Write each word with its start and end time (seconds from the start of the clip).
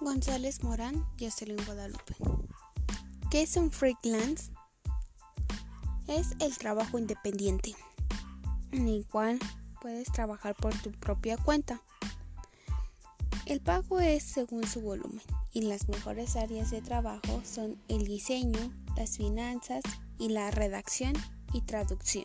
González 0.00 0.64
Morán, 0.64 1.06
Jocelyn 1.20 1.62
Guadalupe. 1.66 2.16
¿Qué 3.30 3.42
es 3.42 3.56
un 3.56 3.70
freelance? 3.70 4.50
Es 6.06 6.28
el 6.40 6.56
trabajo 6.56 6.98
independiente, 6.98 7.74
en 8.72 8.88
el 8.88 9.06
cual 9.06 9.38
puedes 9.82 10.10
trabajar 10.10 10.56
por 10.56 10.74
tu 10.80 10.90
propia 10.92 11.36
cuenta. 11.36 11.82
El 13.44 13.60
pago 13.60 14.00
es 14.00 14.22
según 14.22 14.66
su 14.66 14.80
volumen 14.80 15.22
y 15.52 15.62
las 15.62 15.88
mejores 15.88 16.34
áreas 16.36 16.70
de 16.70 16.80
trabajo 16.80 17.42
son 17.44 17.78
el 17.88 18.04
diseño, 18.04 18.72
las 18.96 19.18
finanzas 19.18 19.82
y 20.18 20.30
la 20.30 20.50
redacción 20.50 21.12
y 21.52 21.60
traducción. 21.60 22.24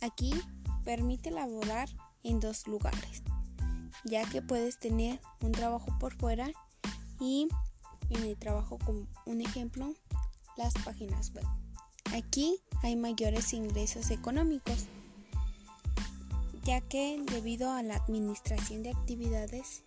Aquí 0.00 0.32
permite 0.84 1.30
laborar 1.30 1.90
en 2.22 2.40
dos 2.40 2.66
lugares, 2.66 3.22
ya 4.04 4.28
que 4.28 4.42
puedes 4.42 4.78
tener 4.78 5.20
un 5.40 5.52
trabajo 5.52 5.96
por 5.98 6.14
fuera 6.16 6.50
y 7.20 7.48
en 8.10 8.22
el 8.22 8.36
trabajo 8.36 8.78
como 8.84 9.06
un 9.24 9.40
ejemplo 9.40 9.94
las 10.56 10.74
páginas 10.84 11.32
web. 11.34 11.46
Aquí 12.14 12.60
hay 12.82 12.96
mayores 12.96 13.52
ingresos 13.52 14.10
económicos, 14.10 14.86
ya 16.62 16.80
que 16.80 17.22
debido 17.26 17.70
a 17.72 17.82
la 17.82 17.96
administración 17.96 18.82
de 18.82 18.90
actividades 18.90 19.82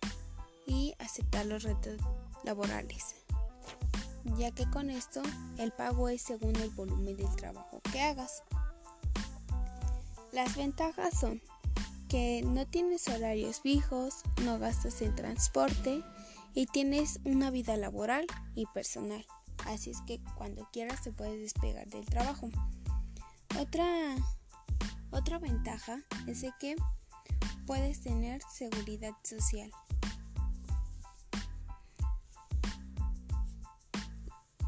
y 0.66 0.94
aceptar 0.98 1.46
los 1.46 1.62
retos 1.62 2.00
laborales, 2.44 3.16
ya 4.36 4.50
que 4.50 4.68
con 4.70 4.90
esto 4.90 5.22
el 5.58 5.72
pago 5.72 6.08
es 6.08 6.22
según 6.22 6.54
el 6.56 6.70
volumen 6.70 7.16
del 7.16 7.34
trabajo 7.36 7.80
que 7.92 8.00
hagas. 8.00 8.42
Las 10.32 10.54
ventajas 10.56 11.18
son 11.18 11.42
que 12.10 12.42
no 12.44 12.66
tienes 12.66 13.06
horarios 13.08 13.60
fijos, 13.60 14.22
no 14.44 14.58
gastas 14.58 15.00
en 15.00 15.14
transporte 15.14 16.02
y 16.54 16.66
tienes 16.66 17.20
una 17.24 17.52
vida 17.52 17.76
laboral 17.76 18.26
y 18.56 18.66
personal. 18.74 19.24
Así 19.66 19.90
es 19.90 20.02
que 20.08 20.20
cuando 20.34 20.68
quieras 20.72 21.02
te 21.02 21.12
puedes 21.12 21.40
despegar 21.40 21.86
del 21.86 22.04
trabajo. 22.06 22.50
Otra, 23.60 24.16
otra 25.12 25.38
ventaja 25.38 26.02
es 26.26 26.44
que 26.58 26.74
puedes 27.64 28.00
tener 28.00 28.42
seguridad 28.52 29.14
social. 29.22 29.70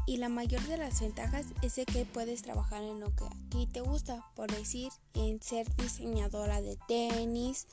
Y 0.05 0.17
la 0.17 0.27
mayor 0.27 0.61
de 0.63 0.77
las 0.77 0.99
ventajas 0.99 1.45
es 1.61 1.75
de 1.75 1.85
que 1.85 2.05
puedes 2.05 2.41
trabajar 2.41 2.83
en 2.83 2.99
lo 2.99 3.15
que 3.15 3.23
a 3.23 3.49
ti 3.49 3.67
te 3.67 3.81
gusta, 3.81 4.25
por 4.35 4.51
decir, 4.51 4.91
en 5.13 5.41
ser 5.41 5.73
diseñadora 5.77 6.61
de 6.61 6.77
tenis 6.87 7.67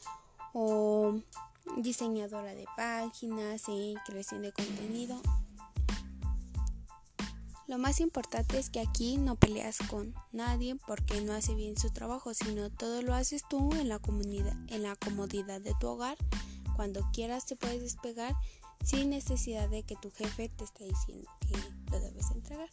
o 0.52 1.20
diseñadora 1.76 2.54
de 2.54 2.66
páginas, 2.76 3.68
en 3.68 3.94
creación 4.06 4.42
de 4.42 4.52
contenido. 4.52 5.20
Lo 7.66 7.78
más 7.78 8.00
importante 8.00 8.58
es 8.58 8.68
que 8.68 8.80
aquí 8.80 9.16
no 9.16 9.36
peleas 9.36 9.78
con 9.88 10.12
nadie 10.32 10.76
porque 10.88 11.20
no 11.20 11.32
hace 11.32 11.54
bien 11.54 11.76
su 11.76 11.90
trabajo, 11.90 12.34
sino 12.34 12.68
todo 12.68 13.00
lo 13.02 13.14
haces 13.14 13.44
tú 13.48 13.72
en 13.74 13.88
la 13.88 14.00
comunidad, 14.00 14.56
en 14.68 14.82
la 14.82 14.96
comodidad 14.96 15.60
de 15.60 15.72
tu 15.78 15.86
hogar. 15.86 16.16
Cuando 16.74 17.08
quieras 17.12 17.46
te 17.46 17.54
puedes 17.54 17.80
despegar 17.80 18.34
sin 18.84 19.10
necesidad 19.10 19.68
de 19.68 19.84
que 19.84 19.94
tu 19.96 20.10
jefe 20.10 20.48
te 20.48 20.64
esté 20.64 20.84
diciendo 20.84 21.30
que 21.40 21.54
lo 21.90 22.00
debes 22.00 22.30
entregar. 22.30 22.68